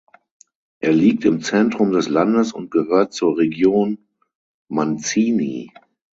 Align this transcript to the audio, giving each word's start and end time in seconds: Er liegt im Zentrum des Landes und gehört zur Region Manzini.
Er 0.79 0.93
liegt 0.93 1.25
im 1.25 1.43
Zentrum 1.43 1.91
des 1.91 2.09
Landes 2.09 2.53
und 2.53 2.71
gehört 2.71 3.13
zur 3.13 3.37
Region 3.37 3.99
Manzini. 4.67 5.71